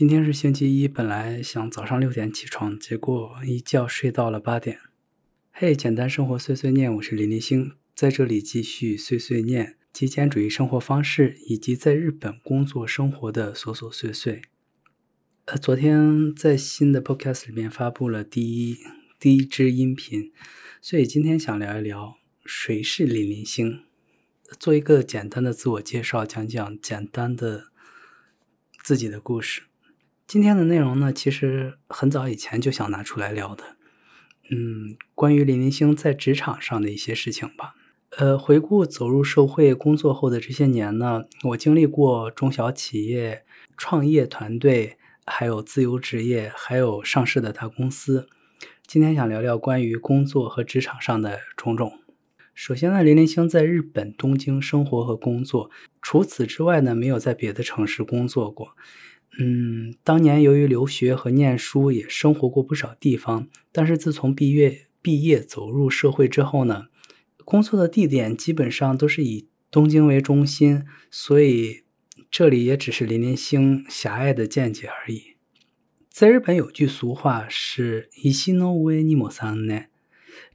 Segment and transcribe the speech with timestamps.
[0.00, 4.78] 今天是星期一，本来想早上六点起床，结果一觉睡到了八点。
[5.52, 14.40] 嘿，简单生活碎碎念，我是林立星，在这里继续碎碎念极简主义生活方式以及在日本工作生活的琐琐碎碎。
[15.44, 18.78] 呃，昨天在新的 Podcast 里面发布了第一
[19.18, 20.32] 第一支音频，
[20.80, 23.82] 所以今天想聊一聊谁是李林星，
[24.58, 27.64] 做一个简单的自我介绍，讲讲简单的
[28.82, 29.64] 自己的故事。
[30.30, 33.64] 今天的内容呢，其实很早以前就想拿出来聊的，
[34.48, 37.74] 嗯，关于林林星在职场上的一些事情吧。
[38.16, 43.42] 呃，回顾走入社会工作后的这些年呢，我经历过中小企业、
[43.76, 48.28] 创业团队，还有自由职业，还有上市的大公司。
[48.86, 51.94] 今天想聊聊关于工作和职场上的种种。
[52.54, 58.76] 首先呢，林林星在日本东京生活和工作，除此之外呢，没有在别的城市工作过。
[59.38, 63.48] 嗯，当年由于留学和念书，也生活过不少地方。
[63.72, 66.86] 但是自从毕业毕业走入社会之后呢，
[67.44, 71.84] 工作的地点基本上都是以东京为中心，所以
[72.30, 75.36] 这里也只是林林星狭隘的见解而已。
[76.10, 79.90] 在日本有句俗话是“伊西诺维尼莫桑奈”，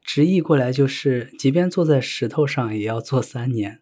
[0.03, 3.79] 直译过来就是，即便坐在石头上，也要坐三年。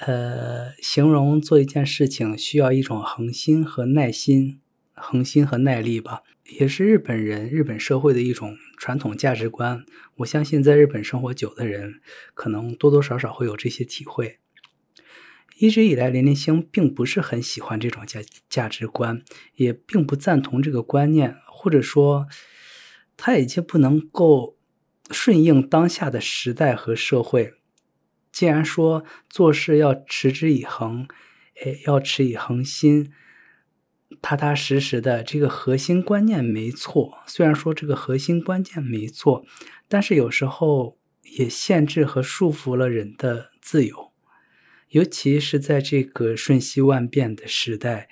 [0.00, 4.60] 呃，形容做一件事情需要一种恒心和耐心，
[4.94, 6.22] 恒心和耐力吧，
[6.58, 9.84] 也是日本人、日本社会的一种传统价值观。
[10.18, 12.00] 我相信在日本生活久的人，
[12.34, 14.38] 可能多多少少会有这些体会。
[15.58, 19.24] 一直以来，林林星并不是很喜欢这种价价值观，
[19.56, 22.28] 也并不赞同这个观念，或者说，
[23.16, 24.56] 他已经不能够
[25.10, 27.54] 顺应当下的时代和社会。
[28.38, 31.08] 既然说做事要持之以恒，
[31.60, 33.10] 哎，要持以恒心，
[34.22, 37.18] 踏踏实实的，这个核心观念没错。
[37.26, 39.44] 虽然说这个核心观念没错，
[39.88, 44.12] 但是有时候也限制和束缚了人的自由，
[44.90, 48.08] 尤其是在这个瞬息万变的时代。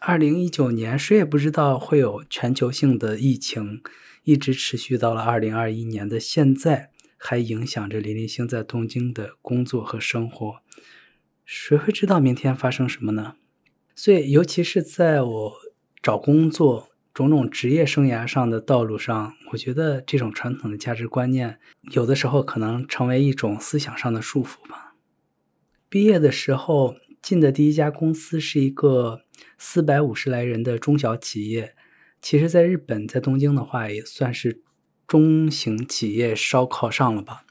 [0.00, 3.80] 二零一九年，谁也不知道会有全球性的疫情，
[4.24, 6.90] 一直持续到了二零二一年的现在。
[7.18, 10.62] 还影响着林立星在东京的工作和生活，
[11.44, 13.34] 谁会知道明天发生什么呢？
[13.94, 15.52] 所以，尤其是在我
[16.00, 21.58] 找工作、种种职业生涯上的道路上，我觉得这种传统的价值观念，
[21.90, 24.94] 有的时候可能成为一种思想上的束缚吧。
[25.88, 29.22] 毕业的时候进的第一家公司是一个
[29.58, 31.74] 四百五十来人的中小企业，
[32.22, 34.62] 其实，在日本，在东京的话，也算是。
[35.08, 37.44] 中型企业烧烤上了吧？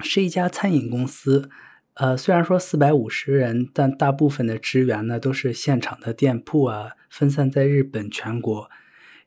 [0.00, 1.48] 是一家餐饮公司。
[1.94, 8.68] 呃，虽然说四百五十人，但大部分的职员呢都是现场的店铺啊，分散在日本全国，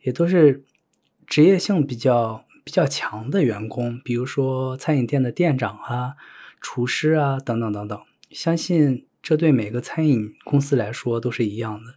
[0.01, 0.65] 也都是
[1.25, 6.15] 职业性比较比较强的员工，比如说餐饮店的店长啊、
[6.59, 7.97] 厨师啊等等等等。
[8.31, 11.93] 相信这对每个餐饮公司来说都是一样的。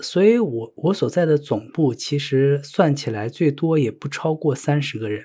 [0.00, 5.24] 所以，我我所在的总部其实算起来最多也不超过三十个人。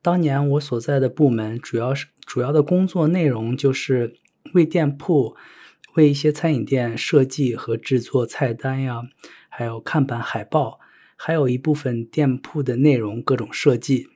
[0.00, 4.14] 当年我所在的部门主要是主要的工作内容就是
[4.54, 5.36] 为店铺、
[5.96, 9.02] 为一些餐饮店设计和制作菜单呀，
[9.50, 10.80] 还有看板海报，
[11.14, 14.08] 还有一部分店铺的内容各种设计，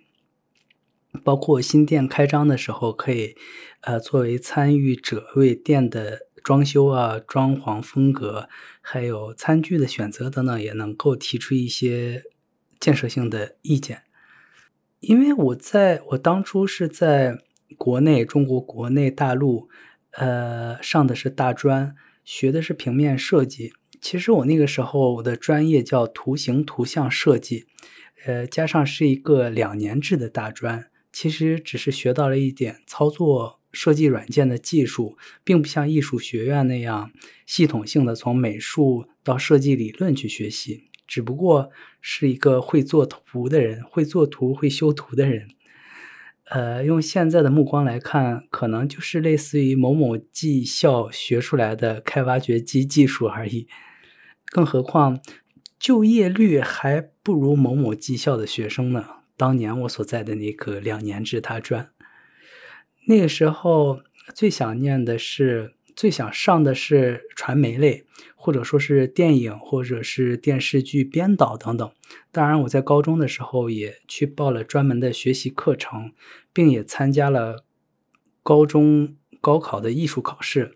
[1.22, 3.34] 包括新店开张的时候可以，
[3.82, 6.28] 呃，作为参与者为店的。
[6.42, 8.48] 装修啊，装潢风格，
[8.80, 12.24] 还有餐具的选择等等，也能够提出一些
[12.78, 14.02] 建设性的意见。
[15.00, 17.38] 因为我在我当初是在
[17.76, 19.68] 国内，中国国内大陆，
[20.12, 21.94] 呃，上的是大专，
[22.24, 23.72] 学的是平面设计。
[24.00, 27.66] 其实我那个时候我的专业叫图形图像设计，
[28.26, 33.61] 呃，加上是一个两年制的大专，其实只是学到了一点操作。
[33.72, 37.10] 设计软件的技术，并不像艺术学院那样
[37.46, 41.70] 系统性的从美术到设计理论去学习，只不过
[42.00, 45.48] 是一个会做图的人，会做图、会修图的人。
[46.46, 53.66] 呃，用现在的目光来看，可能就是类似于某某技校学出来的开挖掘机技术而已。
[54.46, 55.18] 更何况，
[55.78, 59.06] 就业率还不如某某技校的学生呢。
[59.38, 61.88] 当年我所在的那个两年制大专。
[63.06, 64.00] 那个时候
[64.34, 68.04] 最想念的是，最想上的是传媒类，
[68.36, 71.90] 或者说是电影，或者是电视剧编导等等。
[72.30, 76.12] 当然，我在高中的时候也去报了专门的学习课程，
[76.52, 77.64] 并也参加了
[78.42, 80.74] 高中高考的艺术考试。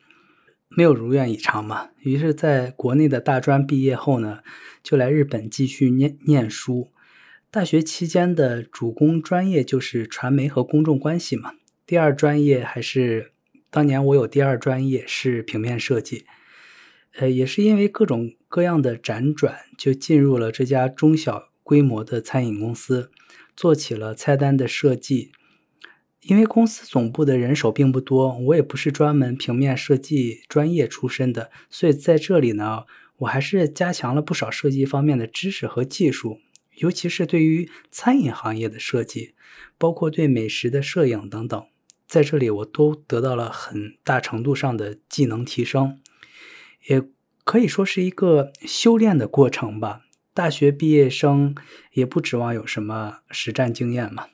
[0.69, 4.41] 没有如愿以偿嘛，于是在国内的大专毕业后呢，
[4.83, 6.91] 就来日本继续念念书。
[7.53, 11.53] 大学期间的主攻专业就是传媒和公众关系嘛，
[11.87, 13.33] 第二专业还是
[13.71, 16.27] 当年我有第二专业是平面设计。
[17.19, 23.11] 呃，也是因为各种各样的辗转，就进入了这家中小规模的餐饮公司，
[23.57, 25.31] 做起了菜单的设计。
[26.23, 32.83] 因为公司总部的人手并不多，我也不是专门平面设计专业出身的，所以在这里呢，
[33.19, 36.41] 我还是加强了不少设计方面的知识和技术，
[36.79, 39.35] 尤其是对于餐饮行业的设计，
[39.79, 41.65] 包括对美食的摄影等等，
[42.07, 45.99] 在这里我都得到了很大程度上的技能提升，
[46.89, 47.03] 也
[47.45, 50.03] 可以说是一个修炼的过程吧。
[50.33, 51.55] 大学毕业生
[51.93, 54.27] 也不指望有什么实战经验嘛。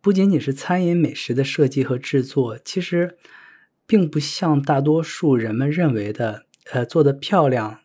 [0.00, 3.16] 不仅仅是餐饮美食的设计和制作，其实
[3.86, 7.81] 并不像大多数人们认为的，呃，做的漂亮，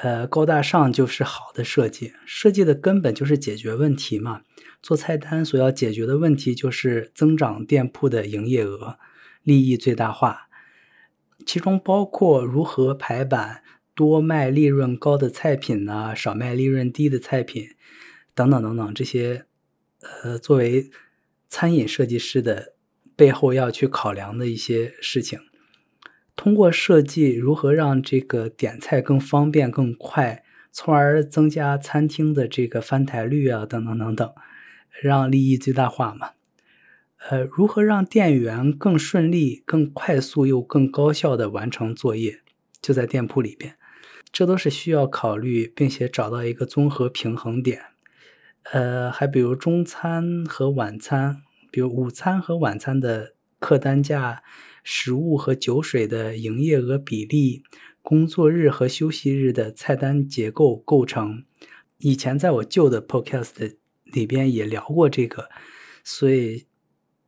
[0.00, 2.14] 呃，高大上就是好的设计。
[2.24, 4.42] 设计的根本就是解决问题嘛。
[4.80, 8.98] 做菜单所要解决的问题就是增长店铺的营业额，
[9.42, 10.48] 利益最大化。
[11.44, 13.62] 其中包括如何排版，
[13.94, 17.68] 多卖利润高的菜品呢，少卖利润低的菜品，
[18.34, 19.44] 等等等等这些。
[20.24, 20.90] 呃，作为
[21.48, 22.74] 餐饮设计师的
[23.14, 25.38] 背后要去考量的一些事情，
[26.42, 30.42] 通过设计如何让这个点菜更方便、更快，
[30.72, 34.34] 从而增加餐厅的这个翻台率啊，等等等等，
[35.00, 36.30] 让利益最大化嘛。
[37.28, 42.40] 呃，如何让店员更顺利、更快速又更高效的完成作业，
[42.80, 43.76] 就在店铺里边，
[44.32, 47.82] 这都是需要考虑并且找到一个综合平衡点。
[48.72, 54.42] 呃，还比如中餐和晚餐，比如午餐和晚餐的客单价、
[54.82, 57.62] 食物和酒水的营业额比例、
[58.02, 61.44] 工作日和休息日的菜单结构构成。
[61.98, 65.48] 以前在我旧的 Podcast 里边也聊过这个，
[66.02, 66.66] 所以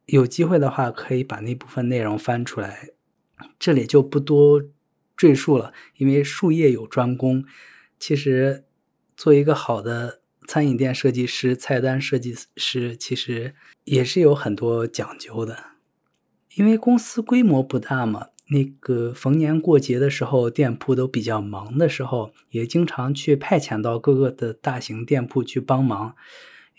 [0.07, 2.89] 有机会的话可以把那部分内容翻出来，
[3.61, 4.61] 这里就不多
[5.17, 7.45] 赘述了，因为术业有专攻。
[8.01, 8.65] 其实
[9.17, 10.21] 做一个好的。
[10.47, 13.55] 餐饮店设计师、菜单设计师其实
[13.85, 15.57] 也是有很多讲究的，
[16.57, 18.29] 因为公司规模不大嘛。
[18.51, 26.15] 那个逢年过节的时候，店铺都比较忙的时候，也经常去派遣到各个的大型店铺去帮忙，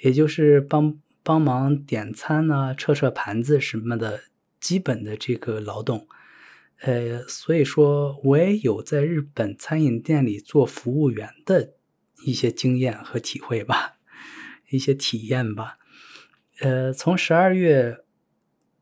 [0.02, 4.22] 也就是帮帮忙点餐啊、撤撤盘子什么的
[4.60, 6.08] 基本的这个劳动。
[6.82, 11.72] 呃，所以说我也有在日本餐饮店里做服务员的。
[12.26, 13.98] 一些经验和体会吧，
[14.70, 15.78] 一些体验吧。
[16.62, 18.00] 呃，从十二月，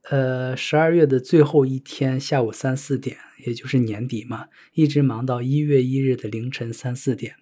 [0.10, 7.36] 呃，十二月的最后一天下午三四点，也就是年底嘛，一直忙到一月一日的凌晨三四点，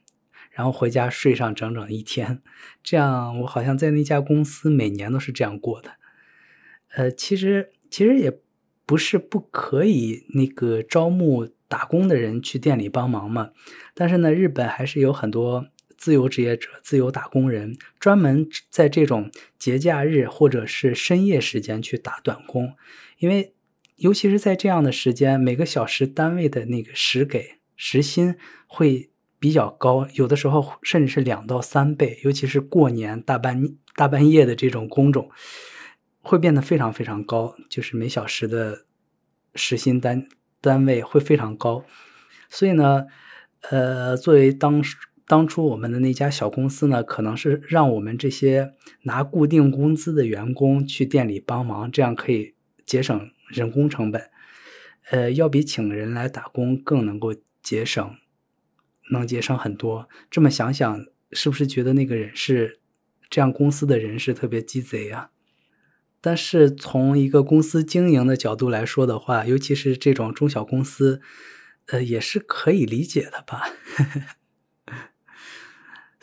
[0.52, 2.44] 然后回家睡上整整一天。
[2.84, 5.94] 这样，我好像在那家公司每年都是这样过的。
[6.96, 8.40] 呃，其实其实也
[8.86, 13.50] 不是不可以那个招募打工的人去店里帮忙嘛，
[13.96, 15.66] 但是呢，日本还是有很多。
[16.02, 22.74] 自由职业者、自由打工人，专门在这种节假日或者是深夜时间去打短工，
[23.20, 23.54] 因为
[23.98, 32.20] 尤其是在这样的时间，每个小时单位的那个时给时薪会比较高，有的时候甚至是两到三倍。
[32.24, 33.64] 尤其是过年大半
[33.96, 35.30] 大半夜的这种工种，
[36.24, 38.86] 会变得非常非常高，就是每小时的
[39.54, 40.28] 时薪单
[40.60, 41.86] 单位会非常高。
[42.50, 43.06] 所以呢，
[43.70, 44.98] 呃，作为当时。
[45.32, 48.74] 当初我们的那家小公司呢，可能是让我们这些
[49.04, 52.54] 拿固定工资的员工去店里帮忙，这样可以
[52.86, 54.30] 节省人工成本。
[55.10, 57.34] 呃，要比请人来打工更能够
[57.64, 58.14] 节省，
[59.12, 60.10] 能节省很多。
[60.30, 62.82] 这么想想，是不是觉得那个人是
[63.30, 65.30] 这样公司的人是特别鸡贼啊？
[66.20, 71.22] 但是从一个公司经营的角度来说的话，尤其是这种中小公司，
[71.86, 73.64] 呃，也是可以理解的吧。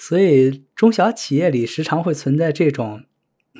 [0.00, 3.04] 所以，中小企业里时常会存在这种，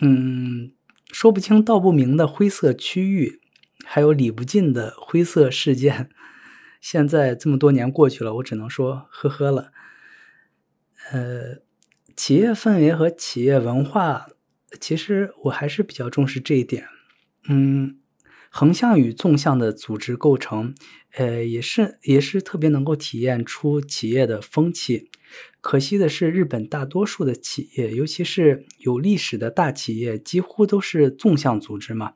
[0.00, 0.72] 嗯，
[1.10, 3.40] 说不清道不明的灰色区域，
[3.84, 6.08] 还有理不尽的灰色事件。
[6.80, 9.72] 现在这么多年过去了，我只能说呵呵了。
[11.10, 11.56] 呃，
[12.14, 14.28] 企业氛围和企业文化，
[14.80, 16.86] 其实我还是比较重视这一点。
[17.48, 17.98] 嗯，
[18.48, 20.72] 横向与纵向的组织构成，
[21.14, 25.10] 呃，也是也是特别能够体验出企业的风气。
[25.60, 32.14] 可惜的是，日本大多数的企业，尤其是有历史的大企业，几乎都是纵向组织嘛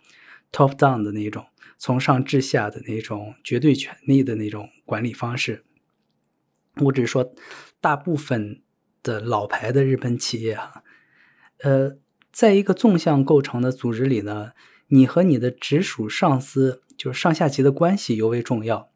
[0.50, 1.46] ，top down 的那种。
[1.78, 5.64] 从上至下的那种绝对权力的那种管理方式。
[6.76, 7.34] 我只是说，
[7.80, 8.62] 大部分
[9.02, 10.84] 的老牌的日本企业哈，
[11.58, 11.98] 呃，
[12.30, 14.52] 在一个纵向构成的组织里呢，
[14.86, 18.88] 你和你的直属上司，就是上下级的关系尤为重要。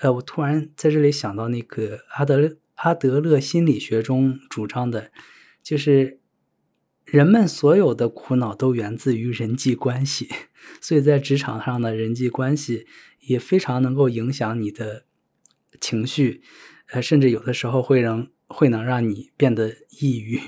[0.00, 5.10] 呃，我突然在这里想到那个阿德阿德勒心理学中主张的，
[5.62, 6.20] 就是
[7.04, 10.28] 人们所有的苦恼都源自于人际关系，
[10.80, 12.86] 所以在职场上的人际关系
[13.20, 15.04] 也非常能够影响你的
[15.80, 16.42] 情绪。
[16.90, 20.40] 呃，甚至有的时候会能会能让你变得抑郁。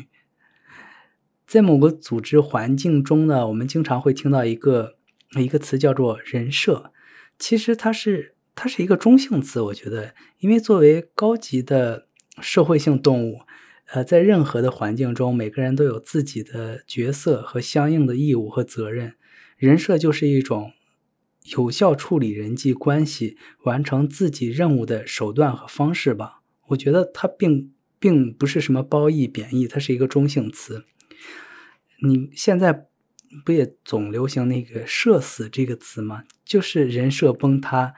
[1.47, 4.97] 在某个组织环境中呢，我们经常会听到一个
[5.37, 6.93] 一个词叫做人设，
[7.39, 12.07] 其实它是它是一个中性词，我觉得，因为作为高级的
[12.41, 13.41] 社会性动物，
[13.93, 19.15] 呃，在任何的环境中，每个人都有自己的角色和相应的义务和责任，
[19.57, 20.73] 人设就是一种。
[21.57, 26.43] 有效处理人际关系、完成自己任务的手段和方式吧。
[26.69, 30.85] 我觉得它并并不是什么褒义贬义，它是一个中性词。
[32.03, 32.89] 你现在
[33.45, 36.25] 不也总流行那个“社死”这个词吗？
[36.45, 37.95] 就是人设崩塌，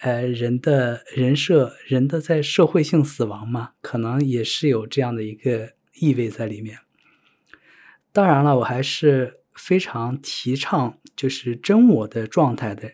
[0.00, 6.78] 呃，人的人设、人的在社会性死亡嘛，可能也是有这样的一个意味在里面。
[8.12, 9.40] 当然了，我还是。
[9.56, 12.90] 非常提倡就是真我的状态的，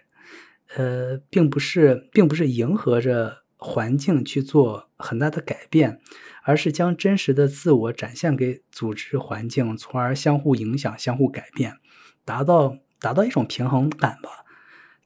[0.76, 6.02] 呃，并不是，并不是迎合着环境去做很大的改变，
[6.42, 11.78] 而是将真实的自我展现给组织环境，从而相互影响、相互改变，
[12.26, 14.28] 达到达到一种平衡感吧，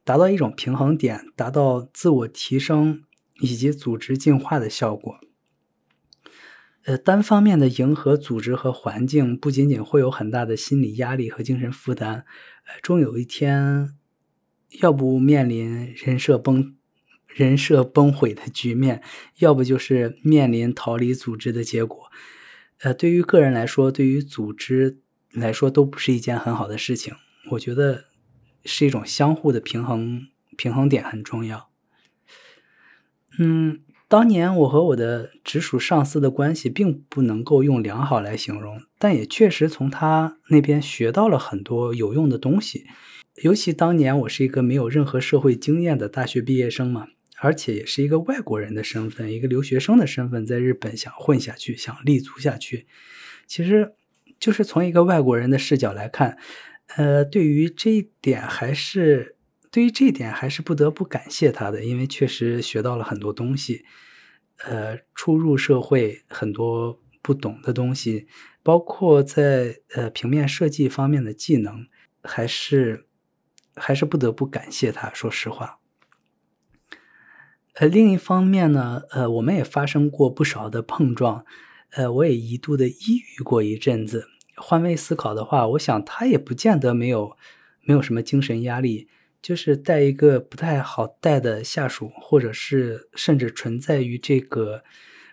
[0.04, 3.02] 达到一种平衡点，达到自我提升
[3.40, 5.18] 以及组织进化的效果。
[6.84, 12.26] 呃，单方面的迎合组织和环境，不仅仅会有很大的心理压力和精神负担，
[12.66, 13.96] 呃，终有一天，
[14.82, 16.76] 要不面临人设崩、
[17.26, 19.02] 人设崩毁的局面，
[19.38, 22.11] 要不就是面临逃离组织的结果。
[22.80, 24.99] 呃，对于个人来说，对于组织
[25.32, 27.14] 来说，都不是一件很好的事情。
[27.52, 28.04] 我觉得
[28.64, 31.71] 是一种相互的平衡，平衡点很重要。
[33.38, 33.80] 嗯。
[34.06, 42.87] 当年我和我的直属上司的关系并不能够用良好来形容，但也确实从他那边学到了很多有用的东西。
[43.42, 47.09] 尤其当年我是一个没有任何社会经验的大学毕业生嘛，
[47.40, 52.87] 而且也是一个外国人的身份，一个留学生的身份，在日本想混下去，想立足下去，
[53.49, 53.94] 其实
[54.38, 56.38] 就是从一个外国人的视角来看，
[56.97, 59.33] 呃，对于这一点还是。
[59.71, 63.85] 对于这一点，还是不得不感谢他的，因为确实学到了很多东西。
[64.59, 68.29] 呃，初入社会，很多不懂的东西，
[68.62, 71.88] 包括在呃平面设计方面的技能，
[72.23, 73.09] 还是
[73.75, 75.12] 还是不得不感谢他。
[75.12, 75.81] 说实话，
[77.75, 81.45] 呃，另一方面呢，呃，我们也发生过不少的碰撞。
[81.91, 84.29] 呃，我也一度的抑郁过一阵子。
[84.56, 87.37] 换位思考的话，我想他也不见得没有
[87.82, 89.08] 没有什么精神压力。
[89.42, 94.82] 就是带一个不太好带的下属，或者是甚至存在于这个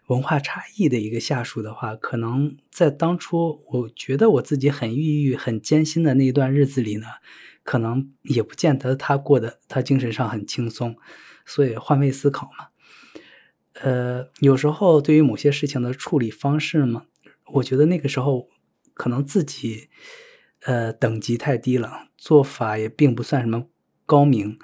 [0.08, 7.08] 文化差异的一个下属的话，可能在当初我觉得我自己很抑郁、很艰辛的那一段日子里呢，
[7.64, 10.98] 可能也不见得他过得他精神上很轻松。
[11.46, 12.68] 所以换位思考嘛，
[13.82, 17.06] 呃，有时候对于某些事情的处理方式嘛，
[17.54, 18.50] 我觉得那个时候
[18.94, 19.90] 可能自己
[20.66, 23.68] 呃等级太低了，做法也并不算什么。
[24.08, 24.60] 高明，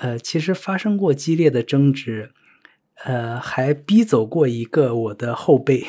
[0.00, 2.34] 呃，其实发生过激烈的争执，
[3.04, 5.86] 呃，还逼走过一个我的后辈，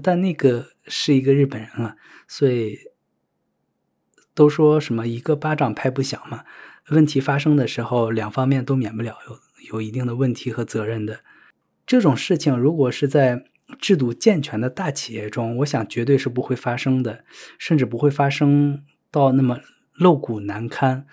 [0.00, 1.96] 但那个是一个日本人了，
[2.28, 2.78] 所以
[4.32, 6.44] 都说什么一个巴掌拍不响嘛。
[6.90, 9.40] 问题发生的时候，两方面都免不了有
[9.72, 11.24] 有一定的问题和责任的。
[11.84, 13.44] 这种事情如果是在
[13.78, 17.24] 制度健全的大企业中，我想绝对是不会发生的，
[17.58, 19.60] 甚至不会发生到那么
[19.94, 21.06] 露骨难堪。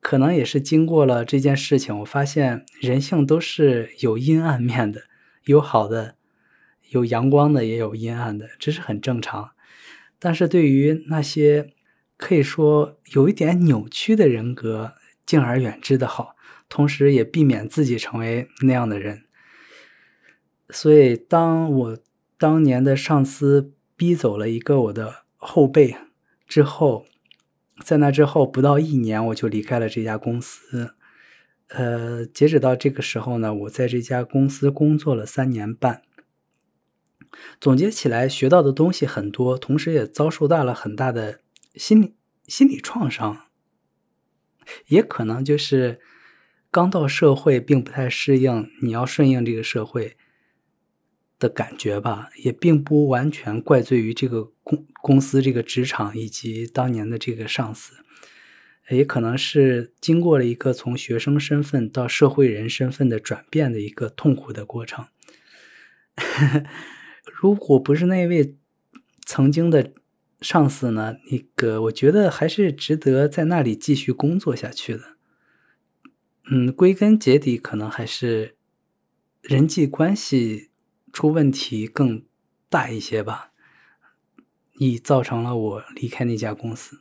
[0.00, 5.02] 可能也是经过了这件事情，我发现人性都是有阴暗面的，
[5.44, 6.14] 有好的，
[6.88, 9.50] 有阳光的，也有阴暗的，这是很正常。
[10.18, 11.72] 但是对于那些
[12.16, 14.94] 可以说有一点扭曲的人格，
[15.26, 16.34] 敬而远之的好，
[16.68, 19.24] 同时也避免自己成为那样的人。
[20.72, 21.98] 所以，当我
[22.38, 25.96] 当年的上司逼走了一个我的后辈
[26.46, 27.06] 之后。
[27.82, 30.96] 在那之后不到一年，我就离开了这家公司。
[31.68, 36.02] 呃，截止到这个时候呢，我在这家公司工作了三年半。
[37.58, 41.40] 总结起来，学到的东西很多，同时也遭受到了很大的
[41.74, 42.14] 心理
[42.46, 43.46] 心理创伤。
[44.88, 46.00] 也可能就是
[46.70, 50.18] 刚到社会并不太适应，你要顺应这个社会
[51.40, 57.94] 的感觉吧，也并不完全怪罪于这个公公司、这个职场以及当年的这个上司，
[58.90, 65.06] 也可能是经过了一个从学生身份到社会人身份的转变的一个痛苦的过程。
[67.24, 68.54] 如果不是那位
[69.26, 69.92] 曾经的。
[70.42, 71.18] 上司呢？
[71.30, 75.02] 那个，我觉得还是值得在那里继续工作下去的。
[76.50, 78.56] 嗯，归根结底，可能还是
[79.42, 80.69] 人际关系
[81.12, 82.24] 出问题更
[82.68, 83.52] 大一些吧，
[84.74, 87.00] 以造成了我离开那家公司。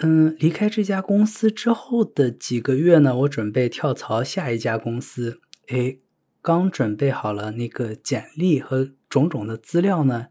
[0.00, 5.40] 嗯，离开这家公司之后的几个月呢，我准备跳槽下一家公司。
[5.68, 6.00] 诶，
[6.42, 8.92] 刚准备好了那个简历和。
[9.08, 10.26] 种种的资料呢，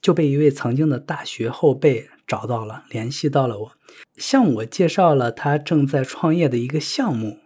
[0.00, 3.72] 就被一位曾经的大学后辈找到了，联系到了我，
[4.16, 7.40] 向我介绍了他正在创业的一个项目。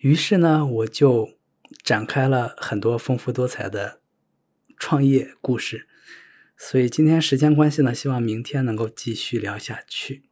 [0.00, 1.38] 于是呢，我就
[1.82, 4.00] 展开了很多丰富多彩的
[4.78, 5.86] 创业故事。
[6.56, 10.22] 所以今天时间关系呢，希望明天能够继续聊下去，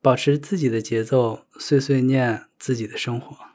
[0.00, 3.53] 保持自己的节奏，碎碎念自己的生活。